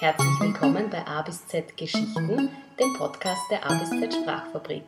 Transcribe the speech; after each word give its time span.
Herzlich 0.00 0.40
willkommen 0.40 0.90
bei 0.90 1.06
A 1.06 1.22
bis 1.22 1.46
Z 1.46 1.74
Geschichten, 1.76 2.50
dem 2.78 2.94
Podcast 2.98 3.40
der 3.50 3.64
A 3.64 3.78
bis 3.78 3.88
Z 3.88 4.12
Sprachfabrik. 4.12 4.84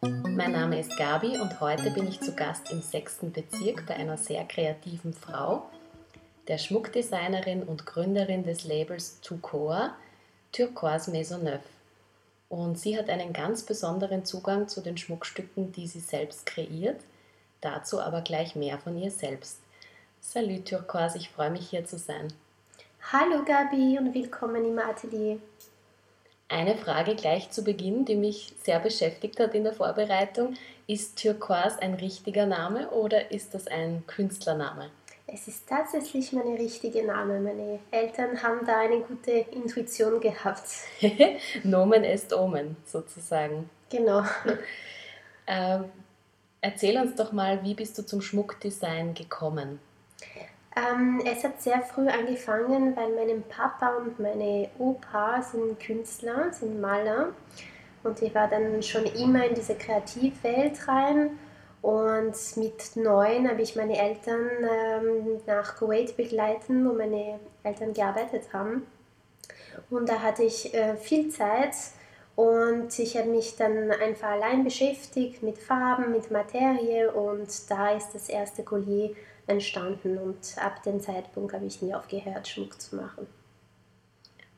Mein 0.00 0.52
Name 0.52 0.78
ist 0.78 0.96
Gabi 0.96 1.38
und 1.38 1.60
heute 1.60 1.90
bin 1.90 2.06
ich 2.06 2.20
zu 2.20 2.36
Gast 2.36 2.70
im 2.70 2.80
sechsten 2.80 3.32
Bezirk 3.32 3.84
bei 3.86 3.96
einer 3.96 4.16
sehr 4.16 4.44
kreativen 4.44 5.12
Frau, 5.12 5.68
der 6.46 6.58
Schmuckdesignerin 6.58 7.64
und 7.64 7.84
Gründerin 7.84 8.44
des 8.44 8.64
Labels 8.64 9.20
Tucoa, 9.20 9.96
Turquoise 10.52 11.10
Maisonneuve. 11.10 11.64
Und 12.48 12.78
sie 12.78 12.96
hat 12.96 13.08
einen 13.08 13.32
ganz 13.32 13.64
besonderen 13.64 14.24
Zugang 14.24 14.68
zu 14.68 14.82
den 14.82 14.96
Schmuckstücken, 14.96 15.72
die 15.72 15.88
sie 15.88 16.00
selbst 16.00 16.46
kreiert. 16.46 17.00
Dazu 17.60 18.00
aber 18.00 18.20
gleich 18.20 18.54
mehr 18.54 18.78
von 18.78 18.96
ihr 18.96 19.10
selbst. 19.10 19.63
Salut 20.26 20.66
Turquoise, 20.66 21.18
ich 21.18 21.28
freue 21.28 21.50
mich 21.50 21.68
hier 21.68 21.84
zu 21.84 21.98
sein. 21.98 22.32
Hallo 23.12 23.44
Gabi 23.44 23.98
und 23.98 24.14
willkommen 24.14 24.64
im 24.64 24.78
Atelier. 24.78 25.38
Eine 26.48 26.76
Frage 26.76 27.14
gleich 27.14 27.50
zu 27.50 27.62
Beginn, 27.62 28.06
die 28.06 28.16
mich 28.16 28.54
sehr 28.64 28.80
beschäftigt 28.80 29.38
hat 29.38 29.54
in 29.54 29.64
der 29.64 29.74
Vorbereitung. 29.74 30.54
Ist 30.86 31.22
Turquoise 31.22 31.80
ein 31.82 31.94
richtiger 31.94 32.46
Name 32.46 32.88
oder 32.88 33.30
ist 33.30 33.52
das 33.52 33.66
ein 33.66 34.02
Künstlername? 34.06 34.90
Es 35.26 35.46
ist 35.46 35.68
tatsächlich 35.68 36.32
mein 36.32 36.54
richtiger 36.54 37.02
Name. 37.02 37.38
Meine 37.38 37.80
Eltern 37.90 38.42
haben 38.42 38.66
da 38.66 38.80
eine 38.80 39.00
gute 39.00 39.30
Intuition 39.30 40.20
gehabt. 40.20 40.68
Nomen 41.64 42.02
est 42.02 42.32
Omen 42.32 42.76
sozusagen. 42.86 43.68
Genau. 43.90 44.24
Ähm, 45.46 45.92
erzähl 46.62 46.98
uns 46.98 47.16
doch 47.16 47.32
mal, 47.32 47.62
wie 47.62 47.74
bist 47.74 47.98
du 47.98 48.02
zum 48.02 48.22
Schmuckdesign 48.22 49.12
gekommen? 49.12 49.78
Ähm, 50.76 51.22
es 51.24 51.44
hat 51.44 51.62
sehr 51.62 51.82
früh 51.82 52.08
angefangen, 52.08 52.96
weil 52.96 53.10
mein 53.14 53.42
Papa 53.44 53.96
und 53.96 54.18
meine 54.18 54.68
Opa 54.78 55.40
sind 55.40 55.78
Künstler, 55.78 56.52
sind 56.52 56.80
Maler. 56.80 57.28
Und 58.02 58.20
ich 58.20 58.34
war 58.34 58.48
dann 58.48 58.82
schon 58.82 59.04
immer 59.04 59.46
in 59.46 59.54
diese 59.54 59.76
Kreativwelt 59.76 60.88
rein. 60.88 61.38
Und 61.80 62.34
mit 62.56 62.96
neun 62.96 63.48
habe 63.48 63.62
ich 63.62 63.76
meine 63.76 63.98
Eltern 63.98 64.48
ähm, 64.62 65.40
nach 65.46 65.76
Kuwait 65.76 66.16
begleiten, 66.16 66.88
wo 66.88 66.94
meine 66.94 67.38
Eltern 67.62 67.92
gearbeitet 67.92 68.52
haben. 68.52 68.86
Und 69.90 70.08
da 70.08 70.22
hatte 70.22 70.42
ich 70.42 70.74
äh, 70.74 70.96
viel 70.96 71.28
Zeit 71.30 71.74
und 72.36 72.98
ich 72.98 73.16
habe 73.16 73.28
mich 73.28 73.56
dann 73.56 73.90
einfach 73.90 74.30
allein 74.30 74.64
beschäftigt 74.64 75.42
mit 75.42 75.58
Farben, 75.58 76.10
mit 76.10 76.30
Materie 76.30 77.12
und 77.12 77.48
da 77.70 77.90
ist 77.90 78.14
das 78.14 78.28
erste 78.28 78.64
Collier 78.64 79.10
entstanden 79.46 80.18
und 80.18 80.36
ab 80.56 80.82
dem 80.82 81.00
Zeitpunkt 81.00 81.52
habe 81.52 81.66
ich 81.66 81.82
nie 81.82 81.94
aufgehört, 81.94 82.48
Schmuck 82.48 82.80
zu 82.80 82.96
machen. 82.96 83.26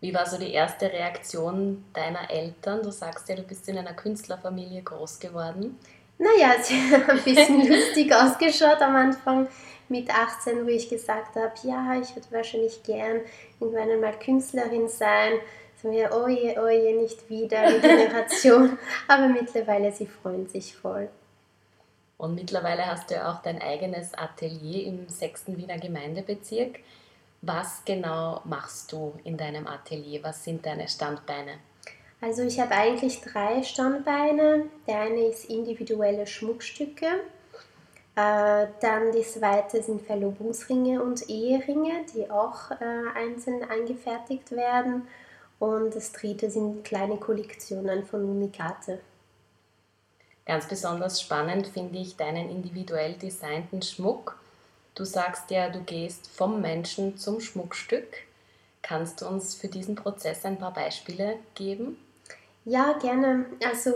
Wie 0.01 0.15
war 0.15 0.27
so 0.27 0.39
die 0.39 0.53
erste 0.53 0.93
Reaktion 0.93 1.85
deiner 1.95 2.31
Eltern? 2.31 2.83
Du 2.83 2.91
sagst 2.91 3.29
ja, 3.29 3.35
du 3.35 3.43
bist 3.43 3.69
in 3.69 3.79
einer 3.79 3.95
Künstlerfamilie 3.95 4.83
groß 4.83 5.19
geworden. 5.19 5.79
Naja, 6.19 6.57
sie 6.63 6.81
hat 6.91 7.09
ein 7.09 7.23
bisschen 7.23 7.67
lustig 7.69 8.15
ausgeschaut 8.15 8.81
am 8.83 8.97
Anfang 8.97 9.49
mit 9.89 10.11
18, 10.11 10.65
wo 10.65 10.69
ich 10.69 10.89
gesagt 10.89 11.37
habe, 11.37 11.53
ja, 11.63 11.99
ich 12.01 12.15
würde 12.15 12.29
wahrscheinlich 12.31 12.83
gern 12.83 13.21
irgendwann 13.61 13.91
einmal 13.91 14.19
Künstlerin 14.19 14.89
sein. 14.89 15.35
So 15.81 15.89
mir, 15.89 16.11
oh 16.13 16.27
je, 16.27 16.59
oh 16.59 16.69
je, 16.69 16.93
nicht 16.93 17.29
wieder 17.29 17.61
eine 17.61 17.81
Generation. 17.81 18.79
Aber 19.09 19.29
mittlerweile, 19.29 19.93
sie 19.93 20.07
freuen 20.07 20.49
sich 20.49 20.75
voll. 20.75 21.09
Und 22.19 22.35
mittlerweile 22.35 22.87
hast 22.87 23.11
du 23.11 23.15
ja 23.15 23.33
auch 23.33 23.43
dein 23.43 23.61
eigenes 23.61 24.15
Atelier 24.15 24.87
im 24.87 25.09
6. 25.09 25.49
Wiener 25.49 25.79
Gemeindebezirk. 25.79 26.81
Was 27.43 27.85
genau 27.85 28.41
machst 28.45 28.91
du 28.93 29.15
in 29.25 29.37
deinem 29.37 29.67
Atelier? 29.67 30.23
Was 30.23 30.43
sind 30.43 30.65
deine 30.65 30.89
Standbeine? 30.89 31.59
Also 32.21 32.43
ich 32.43 32.59
habe 32.59 32.73
eigentlich 32.73 33.21
drei 33.21 33.63
Standbeine. 33.63 34.65
Der 34.87 35.01
eine 35.01 35.27
ist 35.27 35.45
individuelle 35.45 36.27
Schmuckstücke. 36.27 37.07
Äh, 38.17 38.67
dann 38.81 39.13
die 39.13 39.23
zweite 39.23 39.83
sind 39.83 40.01
Verlobungsringe 40.01 41.03
und 41.03 41.29
Eheringe, 41.29 42.07
die 42.15 42.31
auch 42.31 42.71
äh, 42.71 43.11
einzeln 43.15 43.63
angefertigt 43.63 44.51
werden. 44.53 45.07
Und 45.59 45.95
das 45.95 46.13
dritte 46.13 46.51
sind 46.51 46.83
kleine 46.85 47.19
Kollektionen 47.19 48.07
von 48.07 48.25
Unikate. 48.25 49.01
Ganz 50.47 50.69
besonders 50.69 51.21
spannend 51.21 51.67
finde 51.67 51.99
ich 51.99 52.17
deinen 52.17 52.49
individuell 52.49 53.15
designten 53.15 53.83
Schmuck. 53.83 54.39
Du 54.95 55.05
sagst 55.05 55.51
ja, 55.51 55.69
du 55.69 55.81
gehst 55.81 56.31
vom 56.31 56.63
Menschen 56.63 57.19
zum 57.19 57.41
Schmuckstück. 57.41 58.07
Kannst 58.81 59.21
du 59.21 59.27
uns 59.27 59.57
für 59.57 59.67
diesen 59.67 59.97
Prozess 59.97 60.45
ein 60.45 60.59
paar 60.59 60.73
Beispiele 60.73 61.37
geben? 61.57 61.99
Ja, 62.65 62.93
gerne. 62.93 63.47
Also 63.65 63.93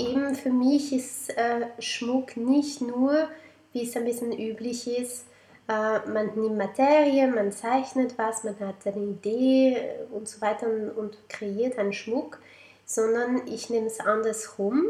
eben 0.00 0.34
für 0.34 0.50
mich 0.50 0.92
ist 0.92 1.30
äh, 1.36 1.66
Schmuck 1.78 2.36
nicht 2.36 2.80
nur, 2.80 3.28
wie 3.72 3.84
es 3.84 3.96
ein 3.96 4.04
bisschen 4.04 4.36
üblich 4.36 4.88
ist, 4.88 5.26
äh, 5.68 5.98
man 6.08 6.34
nimmt 6.34 6.58
Materie, 6.58 7.28
man 7.28 7.52
zeichnet 7.52 8.18
was, 8.18 8.42
man 8.42 8.58
hat 8.58 8.84
eine 8.84 9.04
Idee 9.04 9.76
und 10.10 10.28
so 10.28 10.40
weiter 10.40 10.66
und, 10.68 10.90
und 10.90 11.28
kreiert 11.28 11.78
einen 11.78 11.92
Schmuck, 11.92 12.38
sondern 12.84 13.46
ich 13.46 13.70
nehme 13.70 13.86
es 13.86 14.00
andersrum 14.00 14.86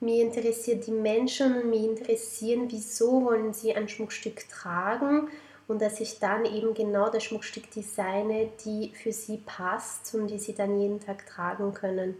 mir 0.00 0.22
interessiert 0.22 0.86
die 0.86 0.92
Menschen, 0.92 1.70
mich 1.70 1.84
interessieren, 1.84 2.66
wieso 2.70 3.24
wollen 3.24 3.52
sie 3.52 3.74
ein 3.74 3.88
Schmuckstück 3.88 4.48
tragen 4.48 5.28
und 5.68 5.80
dass 5.80 6.00
ich 6.00 6.18
dann 6.18 6.44
eben 6.44 6.74
genau 6.74 7.08
das 7.08 7.24
Schmuckstück 7.24 7.70
designe, 7.70 8.50
die 8.64 8.92
für 8.94 9.12
sie 9.12 9.38
passt 9.38 10.14
und 10.14 10.28
die 10.28 10.38
sie 10.38 10.54
dann 10.54 10.78
jeden 10.78 11.00
Tag 11.00 11.26
tragen 11.26 11.72
können. 11.74 12.16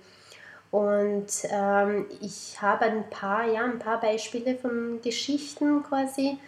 Und 0.71 1.27
ähm, 1.51 2.07
ich 2.21 2.61
habe 2.61 2.87
ein 2.87 3.09
paar, 3.09 3.47
ja, 3.47 3.65
ein 3.65 3.79
paar 3.79 4.01
Beispiele 4.01 4.57
von 4.57 5.01
Geschichten 5.01 5.83
quasi. 5.85 6.39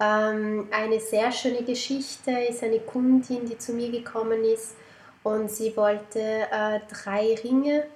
Ähm, 0.00 0.68
eine 0.70 1.00
sehr 1.00 1.30
schöne 1.32 1.62
Geschichte 1.62 2.30
ist 2.30 2.62
eine 2.62 2.80
Kundin, 2.80 3.46
die 3.46 3.58
zu 3.58 3.72
mir 3.72 3.90
gekommen 3.90 4.44
ist 4.44 4.76
und 5.22 5.50
sie 5.50 5.76
wollte 5.76 6.20
äh, 6.20 6.80
drei 6.88 7.34
Ringe 7.44 7.86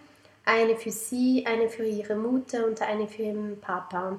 eine 0.44 0.76
für 0.76 0.90
sie, 0.90 1.44
eine 1.46 1.68
für 1.68 1.84
ihre 1.84 2.16
Mutter 2.16 2.66
und 2.66 2.80
eine 2.82 3.06
für 3.08 3.22
ihren 3.22 3.60
Papa. 3.60 4.18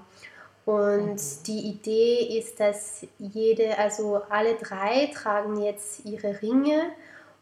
Und 0.65 1.15
mhm. 1.15 1.43
die 1.45 1.59
Idee 1.59 2.37
ist, 2.39 2.59
dass 2.59 3.05
jede, 3.19 3.77
also 3.77 4.21
alle 4.29 4.55
drei 4.55 5.11
tragen 5.13 5.61
jetzt 5.61 6.05
ihre 6.05 6.41
Ringe 6.41 6.91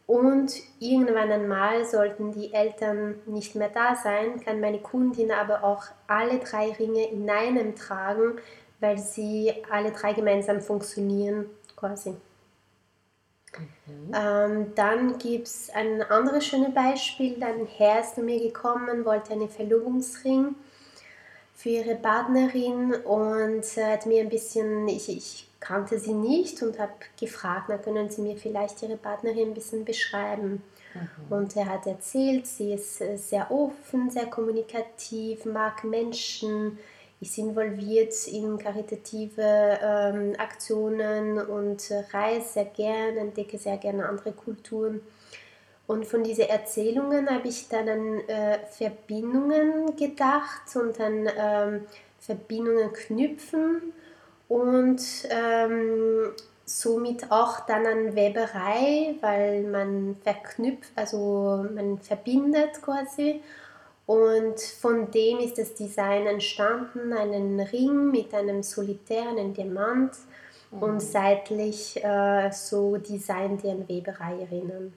und 0.06 0.52
irgendwann 0.80 1.30
einmal 1.30 1.84
sollten 1.84 2.32
die 2.32 2.52
Eltern 2.52 3.14
nicht 3.26 3.54
mehr 3.54 3.68
da 3.68 3.94
sein, 3.94 4.40
kann 4.44 4.60
meine 4.60 4.80
Kundin 4.80 5.30
aber 5.30 5.62
auch 5.62 5.84
alle 6.08 6.38
drei 6.38 6.72
Ringe 6.72 7.08
in 7.08 7.30
einem 7.30 7.76
tragen, 7.76 8.38
weil 8.80 8.98
sie 8.98 9.52
alle 9.70 9.92
drei 9.92 10.12
gemeinsam 10.12 10.60
funktionieren 10.60 11.46
quasi. 11.76 12.16
Mhm. 13.58 14.12
Ähm, 14.14 14.74
dann 14.74 15.18
gibt 15.18 15.46
es 15.46 15.70
ein 15.70 16.02
anderes 16.02 16.46
schönes 16.46 16.74
Beispiel. 16.74 17.42
Ein 17.42 17.66
Herr 17.66 18.00
ist 18.00 18.14
zu 18.14 18.22
mir 18.22 18.40
gekommen, 18.40 19.04
wollte 19.04 19.32
einen 19.32 19.48
Verlobungsring 19.48 20.54
für 21.54 21.68
ihre 21.68 21.94
Partnerin 21.94 22.94
und 22.94 23.62
hat 23.76 24.06
mir 24.06 24.22
ein 24.22 24.28
bisschen, 24.28 24.88
ich, 24.88 25.08
ich 25.08 25.48
kannte 25.60 25.98
sie 25.98 26.12
nicht 26.12 26.62
und 26.62 26.78
habe 26.78 26.92
gefragt, 27.18 27.66
na, 27.68 27.78
können 27.78 28.10
Sie 28.10 28.20
mir 28.20 28.36
vielleicht 28.36 28.82
Ihre 28.82 28.96
Partnerin 28.96 29.50
ein 29.50 29.54
bisschen 29.54 29.84
beschreiben? 29.84 30.62
Mhm. 30.94 31.32
Und 31.32 31.56
er 31.56 31.68
hat 31.68 31.86
erzählt, 31.86 32.46
sie 32.46 32.72
ist 32.74 33.00
äh, 33.00 33.16
sehr 33.16 33.50
offen, 33.50 34.10
sehr 34.10 34.26
kommunikativ, 34.26 35.44
mag 35.44 35.84
Menschen, 35.84 36.78
ist 37.22 37.38
involviert 37.38 38.12
in 38.26 38.58
karitative 38.58 39.78
ähm, 39.80 40.34
Aktionen 40.38 41.38
und 41.38 41.88
äh, 41.92 42.02
reise 42.12 42.48
sehr 42.48 42.64
gern, 42.64 43.16
entdecke 43.16 43.58
sehr 43.58 43.76
gerne 43.76 44.08
andere 44.08 44.32
Kulturen. 44.32 45.00
Und 45.86 46.04
von 46.04 46.24
diesen 46.24 46.48
Erzählungen 46.48 47.30
habe 47.30 47.46
ich 47.46 47.68
dann 47.68 47.88
an 47.88 48.28
äh, 48.28 48.58
Verbindungen 48.70 49.94
gedacht 49.94 50.74
und 50.74 51.00
an 51.00 51.28
ähm, 51.38 51.86
Verbindungen 52.18 52.92
knüpfen 52.92 53.92
und 54.48 55.00
ähm, 55.30 56.32
somit 56.64 57.30
auch 57.30 57.60
dann 57.66 57.86
an 57.86 58.16
Weberei, 58.16 59.14
weil 59.20 59.62
man 59.62 60.16
verknüpft, 60.24 60.90
also 60.96 61.64
man 61.72 61.98
verbindet 61.98 62.82
quasi 62.82 63.42
und 64.06 64.60
von 64.60 65.10
dem 65.10 65.38
ist 65.38 65.58
das 65.58 65.74
Design 65.74 66.26
entstanden, 66.26 67.12
einen 67.12 67.60
Ring 67.60 68.10
mit 68.10 68.34
einem 68.34 68.62
Solitär, 68.62 69.28
einem 69.28 69.54
Diamant 69.54 70.12
mhm. 70.70 70.82
und 70.82 71.00
seitlich 71.00 72.02
äh, 72.02 72.50
so 72.50 72.96
Design, 72.96 73.58
die 73.58 73.68
an 73.68 73.88
Weberei 73.88 74.40
erinnern. 74.40 74.92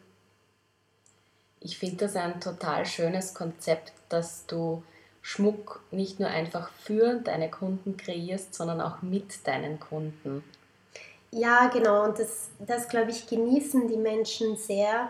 Ich 1.59 1.77
finde 1.77 1.97
das 1.97 2.15
ein 2.15 2.39
total 2.39 2.85
schönes 2.85 3.33
Konzept, 3.33 3.93
dass 4.09 4.45
du 4.45 4.83
Schmuck 5.21 5.81
nicht 5.89 6.19
nur 6.19 6.29
einfach 6.29 6.69
für 6.69 7.15
deine 7.15 7.49
Kunden 7.49 7.97
kreierst, 7.97 8.53
sondern 8.53 8.81
auch 8.81 9.01
mit 9.01 9.47
deinen 9.47 9.79
Kunden. 9.79 10.43
Ja, 11.31 11.67
genau. 11.67 12.05
Und 12.05 12.19
das, 12.19 12.49
das 12.59 12.87
glaube 12.87 13.09
ich, 13.09 13.27
genießen 13.27 13.87
die 13.87 13.97
Menschen 13.97 14.55
sehr, 14.55 15.09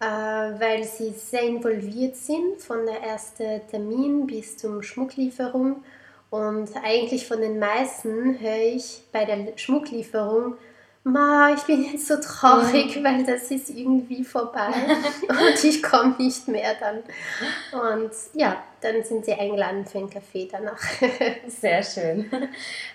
weil 0.00 0.84
sie 0.84 1.10
sehr 1.10 1.42
involviert 1.42 2.16
sind, 2.16 2.60
von 2.60 2.86
der 2.86 3.02
ersten 3.02 3.66
Termin 3.68 4.26
bis 4.26 4.56
zum 4.56 4.82
Schmucklieferung. 4.82 5.82
Und 6.30 6.70
eigentlich 6.82 7.26
von 7.26 7.40
den 7.40 7.58
meisten 7.58 8.38
höre 8.38 8.74
ich 8.74 9.02
bei 9.12 9.24
der 9.24 9.56
Schmucklieferung, 9.56 10.56
Ma, 11.04 11.54
ich 11.54 11.62
bin 11.62 11.84
jetzt 11.84 12.06
so 12.06 12.16
traurig, 12.16 12.96
mhm. 12.96 13.04
weil 13.04 13.24
das 13.24 13.50
ist 13.50 13.70
irgendwie 13.70 14.24
vorbei 14.24 14.68
und 15.28 15.64
ich 15.64 15.82
komme 15.82 16.14
nicht 16.18 16.48
mehr 16.48 16.74
dann. 16.78 17.02
Und 17.80 18.10
ja, 18.34 18.62
dann 18.80 19.02
sind 19.02 19.24
sie 19.24 19.32
eingeladen 19.32 19.86
für 19.86 19.98
einen 19.98 20.10
Kaffee 20.10 20.48
danach. 20.50 20.78
Sehr 21.46 21.82
schön. 21.82 22.30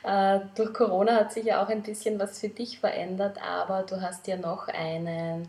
Äh, 0.03 0.39
durch 0.56 0.73
Corona 0.73 1.15
hat 1.15 1.33
sich 1.33 1.45
ja 1.45 1.63
auch 1.63 1.69
ein 1.69 1.81
bisschen 1.81 2.19
was 2.19 2.39
für 2.39 2.49
dich 2.49 2.79
verändert, 2.79 3.38
aber 3.41 3.83
du 3.83 3.99
hast 3.99 4.27
ja 4.27 4.35
noch, 4.38 4.67
einen, 4.67 5.47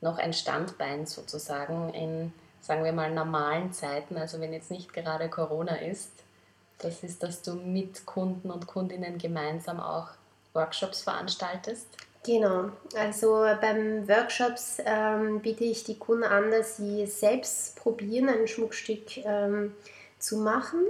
noch 0.00 0.18
ein 0.18 0.32
Standbein 0.32 1.06
sozusagen 1.06 1.92
in, 1.94 2.32
sagen 2.60 2.84
wir 2.84 2.92
mal, 2.92 3.10
normalen 3.10 3.72
Zeiten, 3.72 4.16
also 4.16 4.40
wenn 4.40 4.52
jetzt 4.52 4.70
nicht 4.70 4.92
gerade 4.92 5.28
Corona 5.28 5.76
ist. 5.76 6.12
Das 6.78 7.02
ist, 7.02 7.22
dass 7.22 7.42
du 7.42 7.54
mit 7.54 8.06
Kunden 8.06 8.50
und 8.50 8.66
Kundinnen 8.66 9.18
gemeinsam 9.18 9.80
auch 9.80 10.08
Workshops 10.52 11.02
veranstaltest? 11.02 11.88
Genau, 12.24 12.70
also 12.96 13.46
beim 13.60 14.08
Workshops 14.08 14.78
ähm, 14.84 15.40
biete 15.40 15.64
ich 15.64 15.84
die 15.84 15.98
Kunden 15.98 16.24
an, 16.24 16.50
dass 16.50 16.76
sie 16.76 17.06
selbst 17.06 17.76
probieren, 17.76 18.28
ein 18.28 18.48
Schmuckstück 18.48 19.18
ähm, 19.24 19.74
zu 20.18 20.38
machen 20.38 20.84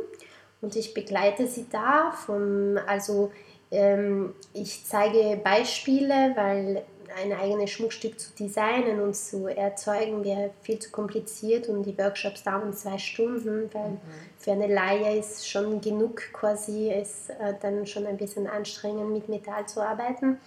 und 0.60 0.74
ich 0.74 0.94
begleite 0.94 1.46
sie 1.46 1.66
da. 1.70 2.12
Vom, 2.12 2.78
also 2.86 3.30
ähm, 3.70 4.34
ich 4.52 4.84
zeige 4.86 5.40
Beispiele, 5.42 6.32
weil 6.34 6.82
ein 7.16 7.32
eigenes 7.32 7.70
Schmuckstück 7.70 8.18
zu 8.18 8.30
designen 8.34 9.00
und 9.00 9.14
zu 9.14 9.46
erzeugen 9.46 10.24
wäre 10.24 10.50
viel 10.62 10.78
zu 10.78 10.90
kompliziert 10.90 11.68
und 11.68 11.84
die 11.84 11.96
Workshops 11.98 12.42
dauern 12.42 12.72
zwei 12.72 12.98
Stunden, 12.98 13.70
weil 13.72 13.90
mhm. 13.90 14.00
für 14.38 14.52
eine 14.52 14.66
Laie 14.66 15.18
ist 15.18 15.48
schon 15.48 15.80
genug 15.80 16.22
quasi, 16.32 16.92
ist 16.92 17.30
äh, 17.30 17.54
dann 17.60 17.86
schon 17.86 18.06
ein 18.06 18.16
bisschen 18.16 18.46
anstrengend 18.46 19.10
mit 19.12 19.28
Metall 19.28 19.66
zu 19.66 19.80
arbeiten. 19.80 20.38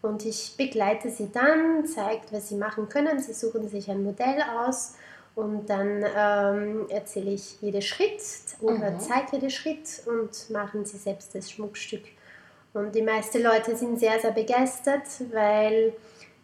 Und 0.00 0.24
ich 0.24 0.54
begleite 0.56 1.10
sie 1.10 1.30
dann, 1.32 1.84
zeige, 1.84 2.22
was 2.30 2.48
sie 2.48 2.54
machen 2.54 2.88
können. 2.88 3.18
Sie 3.18 3.32
suchen 3.32 3.68
sich 3.68 3.90
ein 3.90 4.04
Modell 4.04 4.42
aus 4.56 4.94
und 5.34 5.68
dann 5.68 6.04
ähm, 6.16 6.86
erzähle 6.88 7.32
ich 7.32 7.60
jeden 7.60 7.82
Schritt 7.82 8.22
oder 8.60 8.92
mhm. 8.92 9.00
zeige 9.00 9.32
jeden 9.32 9.50
Schritt 9.50 10.02
und 10.06 10.50
machen 10.50 10.84
sie 10.84 10.96
selbst 10.96 11.34
das 11.34 11.50
Schmuckstück. 11.50 12.02
Und 12.74 12.94
die 12.94 13.02
meisten 13.02 13.42
Leute 13.42 13.76
sind 13.76 13.98
sehr, 13.98 14.20
sehr 14.20 14.32
begeistert, 14.32 15.06
weil 15.32 15.94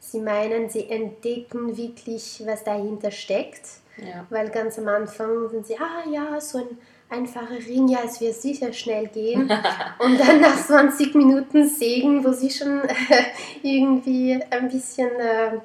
sie 0.01 0.21
meinen, 0.21 0.69
sie 0.69 0.89
entdecken 0.89 1.77
wirklich, 1.77 2.43
was 2.47 2.65
dahinter 2.65 3.11
steckt. 3.11 3.63
Ja. 3.97 4.27
Weil 4.31 4.51
ganz 4.51 4.79
am 4.79 4.89
Anfang 4.89 5.49
sind 5.51 5.67
sie, 5.67 5.77
ah 5.79 6.09
ja, 6.11 6.41
so 6.41 6.59
ein 6.59 6.79
einfacher 7.09 7.59
Ring, 7.67 7.89
ja, 7.89 8.01
es 8.05 8.21
wird 8.21 8.35
sicher 8.35 8.73
schnell 8.73 9.07
gehen. 9.09 9.43
Und 9.99 10.19
dann 10.19 10.41
nach 10.41 10.57
20 10.57 11.15
Minuten 11.15 11.69
Sägen, 11.69 12.25
wo 12.25 12.33
sie 12.33 12.51
schon 12.51 12.81
äh, 12.81 13.25
irgendwie 13.63 14.41
ein 14.51 14.69
bisschen 14.69 15.11
äh, 15.21 15.61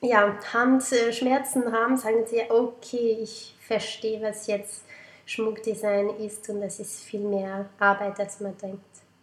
ja, 0.00 0.34
Handschmerzen 0.52 1.72
haben, 1.72 1.96
sagen 1.96 2.24
sie, 2.26 2.42
okay, 2.50 3.18
ich 3.22 3.54
verstehe, 3.60 4.22
was 4.22 4.46
jetzt 4.46 4.84
Schmuckdesign 5.26 6.10
ist 6.18 6.48
und 6.48 6.60
das 6.60 6.80
ist 6.80 7.04
viel 7.04 7.20
mehr 7.20 7.68
Arbeit, 7.78 8.18
als 8.18 8.40
man 8.40 8.56
denkt. 8.58 8.80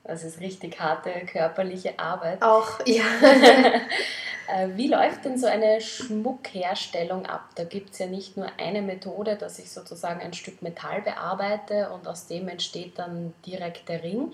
Das 0.07 0.23
ist 0.23 0.39
richtig 0.39 0.79
harte 0.79 1.11
körperliche 1.25 1.99
Arbeit. 1.99 2.41
Auch, 2.41 2.79
ja. 2.85 3.03
Äh, 4.49 4.69
wie 4.77 4.87
läuft 4.87 5.25
denn 5.25 5.37
so 5.37 5.45
eine 5.45 5.81
Schmuckherstellung 5.81 7.25
ab? 7.25 7.49
Da 7.55 7.65
gibt 7.65 7.91
es 7.91 7.99
ja 7.99 8.05
nicht 8.05 8.37
nur 8.37 8.47
eine 8.57 8.81
Methode, 8.81 9.35
dass 9.35 9.59
ich 9.59 9.69
sozusagen 9.69 10.21
ein 10.21 10.31
Stück 10.31 10.61
Metall 10.61 11.01
bearbeite 11.01 11.89
und 11.89 12.07
aus 12.07 12.27
dem 12.27 12.47
entsteht 12.47 12.97
dann 12.97 13.33
direkt 13.45 13.89
der 13.89 14.03
Ring. 14.03 14.31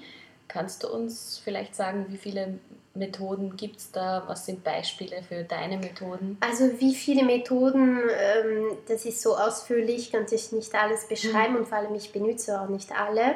Kannst 0.48 0.84
du 0.84 0.88
uns 0.94 1.42
vielleicht 1.44 1.76
sagen, 1.76 2.06
wie 2.10 2.18
viele 2.18 2.60
Methoden 2.96 3.56
gibt 3.58 3.78
es 3.78 3.92
da? 3.92 4.24
Was 4.28 4.46
sind 4.46 4.64
Beispiele 4.64 5.24
für 5.24 5.44
deine 5.44 5.78
Methoden? 5.78 6.38
Also 6.42 6.80
wie 6.80 6.94
viele 6.94 7.24
Methoden, 7.24 7.98
ähm, 7.98 8.78
das 8.88 9.06
ist 9.06 9.22
so 9.22 9.36
ausführlich, 9.36 10.12
kann 10.12 10.26
ich 10.30 10.52
nicht 10.52 10.76
alles 10.76 11.08
beschreiben 11.08 11.54
mhm. 11.54 11.60
und 11.60 11.68
vor 11.68 11.80
allem 11.80 11.96
ich 11.96 12.12
benutze 12.12 12.60
auch 12.62 12.70
nicht 12.70 12.92
alle. 12.92 13.36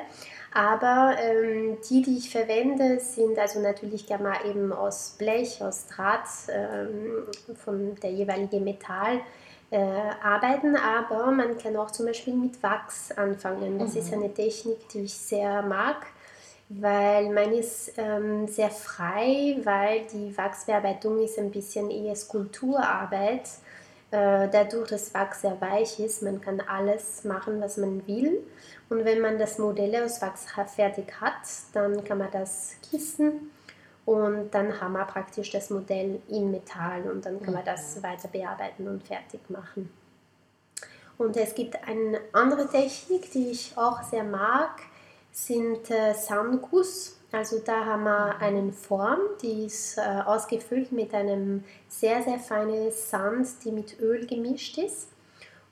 Aber 0.54 1.16
ähm, 1.20 1.78
die, 1.90 2.02
die 2.02 2.18
ich 2.18 2.30
verwende, 2.30 3.00
sind 3.00 3.38
also 3.38 3.60
natürlich 3.60 4.06
gerne 4.06 4.24
mal 4.24 4.46
eben 4.46 4.72
aus 4.72 5.16
Blech, 5.18 5.62
aus 5.62 5.88
Draht, 5.88 6.28
ähm, 6.50 7.28
von 7.56 7.96
der 7.96 8.12
jeweiligen 8.12 8.64
Metall. 8.64 9.22
Äh, 9.70 9.80
arbeiten, 10.24 10.78
aber 10.78 11.30
man 11.30 11.58
kann 11.58 11.76
auch 11.76 11.92
zum 11.92 12.06
Beispiel 12.06 12.34
mit 12.34 12.64
Wachs 12.64 13.12
anfangen. 13.12 13.78
Das 13.78 13.96
mhm. 13.96 14.00
ist 14.00 14.14
eine 14.14 14.34
Technik, 14.34 14.88
die 14.88 15.02
ich 15.02 15.14
sehr 15.14 15.62
mag, 15.62 16.06
weil 16.70 17.30
man 17.30 17.54
ist 17.54 17.94
ähm, 17.98 18.48
sehr 18.48 18.70
frei, 18.70 19.58
weil 19.64 20.06
die 20.12 20.36
Wachsbearbeitung 20.38 21.20
ist 21.24 21.40
ein 21.40 21.52
bisschen 21.52 21.90
eher 21.90 22.16
Skulpturarbeit. 22.16 23.50
Äh, 24.12 24.50
dadurch, 24.50 24.90
dass 24.90 25.14
Wachs 25.14 25.42
sehr 25.42 25.60
weich 25.62 26.00
ist, 26.00 26.24
man 26.24 26.42
kann 26.42 26.62
alles 26.62 27.24
machen, 27.24 27.62
was 27.62 27.78
man 27.78 28.06
will. 28.08 28.44
Und 28.90 29.06
wenn 29.06 29.22
man 29.22 29.38
das 29.38 29.58
Modell 29.58 30.04
aus 30.04 30.22
Wachs 30.22 30.46
fertig 30.74 31.06
hat, 31.20 31.34
dann 31.74 32.04
kann 32.04 32.18
man 32.18 32.32
das 32.32 32.76
gießen 32.90 33.50
und 34.08 34.52
dann 34.52 34.80
haben 34.80 34.94
wir 34.94 35.04
praktisch 35.04 35.52
das 35.52 35.70
Modell 35.70 36.22
in 36.30 36.50
Metall 36.50 37.02
und 37.12 37.26
dann 37.26 37.42
kann 37.42 37.54
man 37.54 37.66
das 37.66 38.02
weiter 38.02 38.30
bearbeiten 38.30 38.88
und 38.88 39.04
fertig 39.04 39.42
machen. 39.50 39.92
Und 41.18 41.36
es 41.36 41.54
gibt 41.54 41.76
eine 41.86 42.22
andere 42.32 42.70
Technik, 42.70 43.30
die 43.34 43.50
ich 43.50 43.74
auch 43.76 44.02
sehr 44.04 44.24
mag, 44.24 44.80
sind 45.38 45.92
äh, 45.92 46.14
Sandguss. 46.14 47.20
Also 47.32 47.60
da 47.60 47.86
haben 47.86 48.06
wir 48.06 48.38
eine 48.40 48.72
Form, 48.72 49.20
die 49.42 49.66
ist 49.66 49.98
äh, 49.98 50.02
ausgefüllt 50.26 50.92
mit 50.92 51.14
einem 51.14 51.64
sehr, 51.88 52.24
sehr 52.24 52.40
feinen 52.40 52.92
Sand, 52.92 53.48
die 53.64 53.72
mit 53.72 54.00
Öl 54.00 54.26
gemischt 54.26 54.78
ist. 54.78 55.10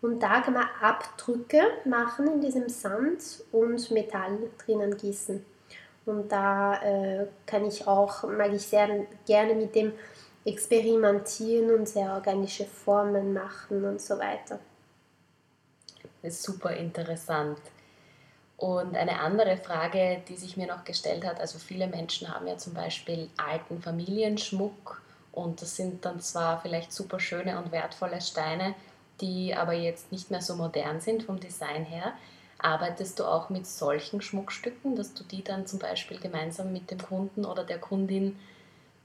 Und 0.02 0.22
da 0.22 0.42
kann 0.42 0.54
man 0.54 0.68
Abdrücke 0.82 1.62
machen 1.86 2.28
in 2.28 2.42
diesem 2.42 2.70
Sand 2.70 3.44
und 3.52 3.90
Metall 3.90 4.38
drinnen 4.64 4.96
gießen. 4.96 5.44
Und 6.06 6.32
da 6.32 6.76
äh, 6.84 7.28
kann 7.48 7.66
ich 7.66 7.88
auch, 7.88 8.24
mag 8.24 8.54
ich 8.54 8.68
sehr 8.68 9.08
gerne 9.26 9.56
mit 9.56 9.74
dem 9.74 9.94
experimentieren 10.46 11.74
und 11.74 11.90
sehr 11.90 12.14
organische 12.14 12.66
Formen 12.66 13.34
machen 13.34 13.84
und 13.84 14.00
so 14.00 14.20
weiter. 14.20 14.60
Das 16.22 16.34
ist 16.34 16.44
super 16.44 16.72
interessant. 16.76 17.58
Und 18.58 18.96
eine 18.96 19.20
andere 19.20 19.58
Frage, 19.58 20.22
die 20.30 20.38
sich 20.38 20.56
mir 20.56 20.68
noch 20.68 20.86
gestellt 20.86 21.26
hat, 21.26 21.42
also 21.42 21.60
viele 21.60 21.88
Menschen 21.88 22.34
haben 22.34 22.48
ja 22.48 22.58
zum 22.58 22.74
Beispiel 22.74 23.30
alten 23.38 23.82
Familienschmuck 23.82 25.02
und 25.34 25.62
das 25.62 25.76
sind 25.76 26.06
dann 26.06 26.22
zwar 26.22 26.62
vielleicht 26.62 26.94
super 26.94 27.20
schöne 27.20 27.58
und 27.58 27.74
wertvolle 27.74 28.22
Steine, 28.22 28.74
die 29.20 29.54
aber 29.54 29.74
jetzt 29.74 30.12
nicht 30.12 30.32
mehr 30.32 30.42
so 30.42 30.56
modern 30.56 31.02
sind 31.02 31.24
vom 31.24 31.40
Design 31.40 31.84
her. 31.84 32.14
Arbeitest 32.58 33.20
du 33.20 33.26
auch 33.26 33.50
mit 33.50 33.68
solchen 33.68 34.22
Schmuckstücken, 34.22 34.96
dass 34.96 35.14
du 35.14 35.26
die 35.26 35.44
dann 35.44 35.68
zum 35.68 35.80
Beispiel 35.80 36.18
gemeinsam 36.20 36.72
mit 36.72 36.90
dem 36.90 37.00
Kunden 37.00 37.44
oder 37.44 37.66
der 37.66 37.80
Kundin 37.80 38.40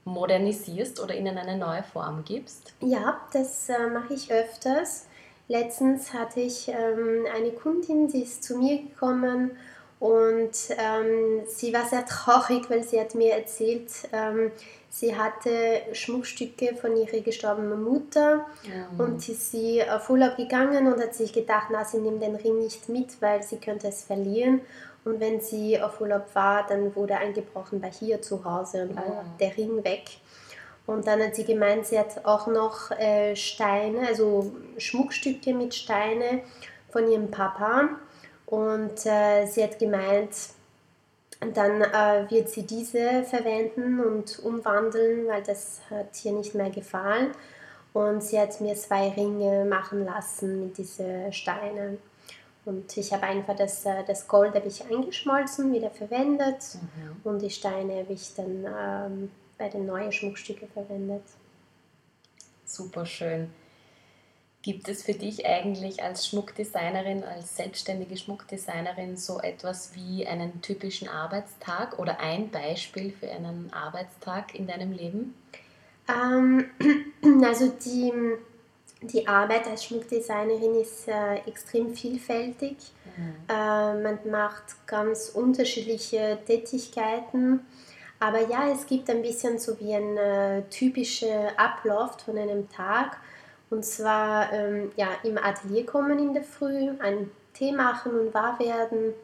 modernisierst 0.05 1.01
oder 1.01 1.13
ihnen 1.13 1.37
eine 1.37 1.57
neue 1.57 1.83
Form 1.83 2.23
gibst? 2.23 2.73
Ja, 2.79 3.19
das 3.33 3.67
äh, 3.67 3.87
mache 3.87 4.13
ich 4.13 4.31
öfters. 4.31 5.07
Letztens 5.51 6.13
hatte 6.13 6.39
ich 6.39 6.69
ähm, 6.69 7.25
eine 7.35 7.51
Kundin, 7.51 8.07
die 8.07 8.23
ist 8.23 8.41
zu 8.41 8.57
mir 8.57 8.77
gekommen 8.77 9.51
und 9.99 10.51
ähm, 10.77 11.41
sie 11.45 11.73
war 11.73 11.85
sehr 11.85 12.05
traurig, 12.05 12.69
weil 12.69 12.83
sie 12.83 13.01
hat 13.01 13.15
mir 13.15 13.33
erzählt, 13.33 13.91
ähm, 14.13 14.51
Sie 14.93 15.15
hatte 15.15 15.83
Schmuckstücke 15.93 16.75
von 16.75 16.97
ihrer 16.97 17.21
gestorbenen 17.21 17.81
Mutter 17.81 18.45
ja. 18.63 18.89
und 18.97 19.27
ist 19.29 19.49
sie 19.51 19.81
auf 19.89 20.09
Urlaub 20.09 20.35
gegangen 20.35 20.91
und 20.91 21.01
hat 21.01 21.15
sich 21.15 21.31
gedacht, 21.31 21.67
na, 21.71 21.85
sie 21.85 21.99
nimmt 21.99 22.21
den 22.21 22.35
Ring 22.35 22.59
nicht 22.59 22.89
mit, 22.89 23.21
weil 23.21 23.41
sie 23.41 23.55
könnte 23.55 23.87
es 23.87 24.03
verlieren. 24.03 24.59
Und 25.05 25.21
wenn 25.21 25.39
sie 25.39 25.79
auf 25.81 26.01
Urlaub 26.01 26.35
war, 26.35 26.67
dann 26.67 26.93
wurde 26.93 27.15
eingebrochen 27.15 27.79
bei 27.79 27.89
hier 27.89 28.21
zu 28.21 28.43
Hause 28.43 28.83
und 28.83 28.97
war 28.97 29.05
ja. 29.05 29.25
der 29.39 29.55
Ring 29.55 29.81
weg. 29.85 30.03
Und 30.85 31.07
dann 31.07 31.21
hat 31.21 31.35
sie 31.35 31.45
gemeint, 31.45 31.85
sie 31.85 31.99
hat 31.99 32.25
auch 32.25 32.47
noch 32.47 32.91
äh, 32.91 33.35
Steine, 33.35 34.07
also 34.07 34.51
Schmuckstücke 34.77 35.53
mit 35.53 35.73
Steine 35.73 36.41
von 36.89 37.09
ihrem 37.09 37.29
Papa. 37.29 37.89
Und 38.45 39.05
äh, 39.05 39.45
sie 39.45 39.63
hat 39.63 39.79
gemeint, 39.79 40.35
dann 41.53 41.81
äh, 41.81 42.29
wird 42.29 42.49
sie 42.49 42.63
diese 42.63 43.23
verwenden 43.23 43.99
und 43.99 44.39
umwandeln, 44.39 45.27
weil 45.27 45.41
das 45.41 45.81
hat 45.89 46.23
ihr 46.23 46.33
nicht 46.33 46.53
mehr 46.53 46.69
gefallen. 46.69 47.31
Und 47.93 48.23
sie 48.23 48.39
hat 48.39 48.59
mir 48.61 48.75
zwei 48.75 49.09
Ringe 49.09 49.65
machen 49.65 50.05
lassen 50.05 50.65
mit 50.65 50.77
diesen 50.77 51.31
Steinen. 51.33 51.97
Und 52.63 52.95
ich 52.95 53.11
habe 53.11 53.23
einfach 53.23 53.55
das, 53.55 53.85
äh, 53.85 54.03
das 54.05 54.27
Gold 54.27 54.53
habe 54.53 54.67
ich 54.67 54.83
eingeschmolzen, 54.85 55.73
wieder 55.73 55.89
verwendet. 55.89 56.57
Mhm. 56.75 57.21
Und 57.23 57.41
die 57.41 57.49
Steine 57.49 57.99
habe 57.99 58.13
ich 58.13 58.33
dann 58.35 58.65
ähm, 58.65 59.31
bei 59.61 59.69
den 59.69 59.85
neuen 59.85 60.11
Schmuckstücken 60.11 60.67
verwendet. 60.69 61.21
Super 62.65 63.05
schön. 63.05 63.51
Gibt 64.63 64.89
es 64.89 65.03
für 65.03 65.13
dich 65.13 65.45
eigentlich 65.45 66.01
als 66.01 66.27
Schmuckdesignerin, 66.27 67.23
als 67.23 67.57
selbstständige 67.57 68.17
Schmuckdesignerin 68.17 69.17
so 69.17 69.39
etwas 69.39 69.93
wie 69.93 70.25
einen 70.25 70.63
typischen 70.63 71.07
Arbeitstag 71.09 71.99
oder 71.99 72.19
ein 72.19 72.49
Beispiel 72.49 73.11
für 73.11 73.29
einen 73.29 73.71
Arbeitstag 73.71 74.55
in 74.55 74.65
deinem 74.65 74.93
Leben? 74.93 75.35
Ähm, 76.09 76.65
also 77.43 77.71
die, 77.85 78.11
die 79.03 79.27
Arbeit 79.27 79.67
als 79.67 79.85
Schmuckdesignerin 79.85 80.73
ist 80.81 81.07
äh, 81.07 81.35
extrem 81.45 81.93
vielfältig. 81.93 82.77
Mhm. 83.15 83.35
Äh, 83.47 84.01
man 84.01 84.19
macht 84.27 84.87
ganz 84.87 85.29
unterschiedliche 85.29 86.39
Tätigkeiten. 86.47 87.59
Aber 88.21 88.47
ja, 88.47 88.69
es 88.71 88.85
gibt 88.85 89.09
ein 89.09 89.23
bisschen 89.23 89.57
so 89.57 89.79
wie 89.79 89.95
ein 89.95 90.15
äh, 90.15 90.61
typischer 90.69 91.53
Ablauf 91.57 92.17
von 92.23 92.37
einem 92.37 92.69
Tag. 92.69 93.17
Und 93.71 93.83
zwar 93.83 94.53
ähm, 94.53 94.91
ja, 94.95 95.07
im 95.23 95.39
Atelier 95.39 95.87
kommen 95.87 96.19
in 96.19 96.31
der 96.35 96.43
Früh, 96.43 96.91
einen 96.99 97.31
Tee 97.53 97.71
machen 97.71 98.11
und 98.11 98.31
wahr 98.31 98.59
werden. 98.59 99.15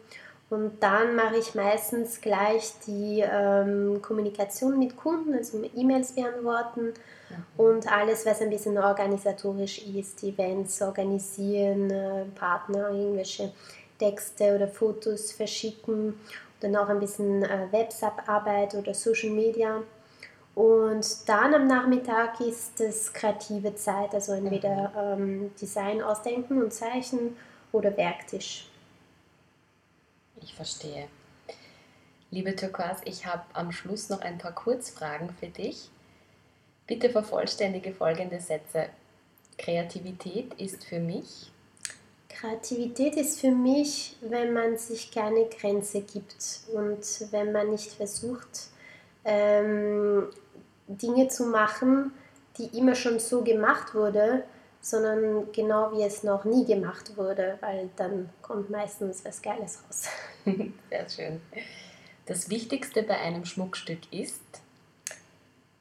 Und 0.49 0.81
dann 0.81 1.15
mache 1.15 1.37
ich 1.37 1.53
meistens 1.53 2.19
gleich 2.21 2.73
die 2.87 3.23
ähm, 3.23 4.01
Kommunikation 4.01 4.79
mit 4.79 4.97
Kunden, 4.97 5.35
also 5.35 5.61
E-Mails 5.75 6.13
beantworten 6.13 6.93
ja. 7.29 7.37
und 7.63 7.91
alles, 7.91 8.25
was 8.25 8.41
ein 8.41 8.49
bisschen 8.49 8.79
organisatorisch 8.79 9.85
ist, 9.85 10.23
Events 10.23 10.81
organisieren, 10.81 11.91
äh, 11.91 12.25
Partner, 12.33 12.89
irgendwelche 12.89 13.51
Texte 13.99 14.55
oder 14.55 14.67
Fotos 14.67 15.33
verschicken, 15.33 16.15
dann 16.59 16.75
auch 16.75 16.89
ein 16.89 16.99
bisschen 16.99 17.43
äh, 17.43 17.67
Website-Arbeit 17.71 18.75
oder 18.75 18.93
Social 18.93 19.29
Media. 19.29 19.83
Und 20.55 21.29
dann 21.29 21.53
am 21.53 21.67
Nachmittag 21.67 22.41
ist 22.41 22.81
es 22.81 23.13
kreative 23.13 23.75
Zeit, 23.75 24.13
also 24.13 24.33
entweder 24.33 25.15
mhm. 25.15 25.23
ähm, 25.23 25.55
Design 25.61 26.01
ausdenken 26.01 26.63
und 26.63 26.73
zeichnen 26.73 27.37
oder 27.71 27.95
Werktisch. 27.95 28.67
Ich 30.41 30.55
verstehe. 30.55 31.07
Liebe 32.31 32.55
Turquoise, 32.55 33.01
ich 33.05 33.25
habe 33.25 33.43
am 33.53 33.71
Schluss 33.71 34.09
noch 34.09 34.21
ein 34.21 34.37
paar 34.37 34.51
Kurzfragen 34.51 35.29
für 35.39 35.47
dich. 35.47 35.89
Bitte 36.87 37.09
vervollständige 37.09 37.93
folgende 37.93 38.39
Sätze. 38.39 38.89
Kreativität 39.57 40.53
ist 40.55 40.83
für 40.85 40.99
mich. 40.99 41.51
Kreativität 42.39 43.15
ist 43.15 43.39
für 43.39 43.51
mich, 43.51 44.15
wenn 44.21 44.53
man 44.53 44.77
sich 44.77 45.11
keine 45.11 45.45
Grenze 45.45 46.01
gibt 46.01 46.61
und 46.73 47.01
wenn 47.31 47.51
man 47.51 47.71
nicht 47.71 47.91
versucht, 47.91 48.69
ähm, 49.25 50.27
Dinge 50.87 51.27
zu 51.29 51.47
machen, 51.47 52.11
die 52.57 52.77
immer 52.77 52.95
schon 52.95 53.19
so 53.19 53.43
gemacht 53.43 53.95
wurde, 53.95 54.43
sondern 54.81 55.51
genau 55.51 55.91
wie 55.93 56.03
es 56.03 56.23
noch 56.23 56.45
nie 56.45 56.65
gemacht 56.65 57.17
wurde, 57.17 57.57
weil 57.61 57.89
dann 57.95 58.29
kommt 58.41 58.69
meistens 58.69 59.25
was 59.25 59.41
Geiles 59.41 59.83
raus. 59.85 60.07
Sehr 60.89 61.09
schön. 61.09 61.41
Das 62.27 62.49
Wichtigste 62.49 63.03
bei 63.03 63.17
einem 63.17 63.45
Schmuckstück 63.45 64.13
ist? 64.13 64.41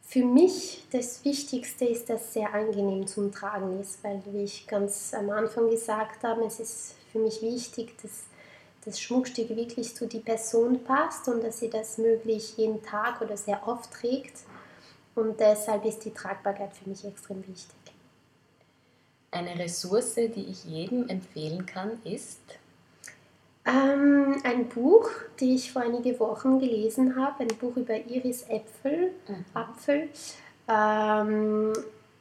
Für 0.08 0.24
mich 0.24 0.84
das 0.92 1.24
Wichtigste 1.24 1.84
ist, 1.84 2.08
dass 2.08 2.22
es 2.22 2.32
sehr 2.34 2.54
angenehm 2.54 3.08
zum 3.08 3.32
Tragen 3.32 3.80
ist, 3.80 4.02
weil, 4.04 4.22
wie 4.26 4.44
ich 4.44 4.66
ganz 4.68 5.12
am 5.12 5.30
Anfang 5.30 5.68
gesagt 5.68 6.22
habe, 6.22 6.44
es 6.44 6.60
ist 6.60 6.94
für 7.10 7.18
mich 7.18 7.42
wichtig, 7.42 7.92
dass 8.00 8.12
das 8.84 9.00
Schmuckstück 9.00 9.48
wirklich 9.50 9.96
zu 9.96 10.06
die 10.06 10.20
Person 10.20 10.84
passt 10.84 11.26
und 11.26 11.42
dass 11.42 11.58
sie 11.58 11.68
das 11.68 11.98
möglich 11.98 12.56
jeden 12.56 12.82
Tag 12.84 13.20
oder 13.20 13.36
sehr 13.36 13.66
oft 13.66 13.90
trägt 13.90 14.44
und 15.16 15.40
deshalb 15.40 15.84
ist 15.84 16.04
die 16.04 16.12
Tragbarkeit 16.12 16.72
für 16.76 16.88
mich 16.88 17.04
extrem 17.04 17.40
wichtig. 17.48 17.74
Eine 19.32 19.58
Ressource, 19.58 20.14
die 20.14 20.46
ich 20.48 20.64
jedem 20.64 21.08
empfehlen 21.08 21.66
kann, 21.66 22.00
ist? 22.04 22.38
Ähm, 23.66 24.36
ein 24.44 24.68
Buch, 24.68 25.10
das 25.38 25.48
ich 25.48 25.72
vor 25.72 25.82
einigen 25.82 26.18
Wochen 26.20 26.58
gelesen 26.60 27.16
habe, 27.16 27.40
ein 27.40 27.58
Buch 27.60 27.76
über 27.76 27.96
Iris 27.96 28.44
Äpfel. 28.48 29.12
Mhm. 29.26 29.44
Apfel. 29.54 30.08
Ähm, 30.68 31.72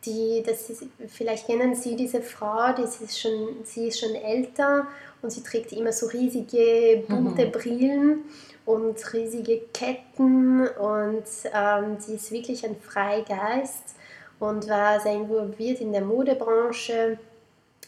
die, 0.05 0.43
das 0.45 0.69
ist, 0.69 0.85
vielleicht 1.07 1.47
kennen 1.47 1.75
Sie 1.75 1.95
diese 1.95 2.21
Frau, 2.21 2.73
das 2.73 3.01
ist 3.01 3.19
schon, 3.19 3.57
sie 3.63 3.87
ist 3.87 3.99
schon 3.99 4.15
älter 4.15 4.87
und 5.21 5.31
sie 5.31 5.41
trägt 5.41 5.71
immer 5.71 5.91
so 5.91 6.07
riesige 6.07 7.03
bunte 7.07 7.45
mhm. 7.45 7.51
Brillen 7.51 8.19
und 8.65 9.13
riesige 9.13 9.61
Ketten 9.73 10.67
und 10.67 11.23
ähm, 11.53 11.97
sie 11.99 12.15
ist 12.15 12.31
wirklich 12.31 12.65
ein 12.65 12.75
Freigeist 12.75 13.95
und 14.39 14.67
war 14.67 14.99
sehr 14.99 15.13
involviert 15.13 15.81
in 15.81 15.91
der 15.91 16.01
Modebranche. 16.01 17.17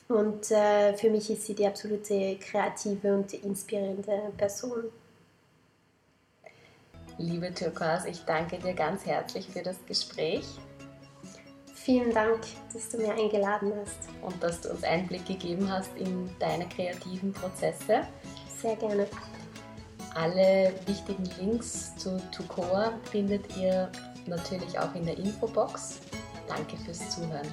Und 0.07 0.51
äh, 0.51 0.95
für 0.95 1.09
mich 1.09 1.29
ist 1.29 1.45
sie 1.45 1.53
die 1.53 1.67
absolute 1.67 2.37
kreative 2.37 3.13
und 3.13 3.33
inspirierende 3.33 4.31
Person. 4.37 4.85
Liebe 7.17 7.53
Turquoise, 7.53 8.09
ich 8.09 8.23
danke 8.25 8.57
dir 8.59 8.73
ganz 8.73 9.05
herzlich 9.05 9.47
für 9.47 9.63
das 9.63 9.77
Gespräch. 9.85 10.45
Vielen 11.73 12.13
Dank, 12.13 12.41
dass 12.73 12.89
du 12.89 12.97
mir 12.97 13.13
eingeladen 13.13 13.73
hast. 13.81 14.09
Und 14.21 14.41
dass 14.43 14.61
du 14.61 14.69
uns 14.69 14.83
Einblick 14.83 15.25
gegeben 15.25 15.69
hast 15.71 15.95
in 15.97 16.29
deine 16.39 16.67
kreativen 16.69 17.33
Prozesse. 17.33 18.01
Sehr 18.61 18.75
gerne. 18.75 19.07
Alle 20.13 20.73
wichtigen 20.85 21.23
Links 21.39 21.95
zu 21.97 22.21
Tucoa 22.31 22.93
findet 23.11 23.55
ihr 23.57 23.91
natürlich 24.25 24.77
auch 24.77 24.93
in 24.95 25.05
der 25.05 25.17
Infobox. 25.17 25.99
Danke 26.47 26.77
fürs 26.77 27.09
Zuhören. 27.09 27.47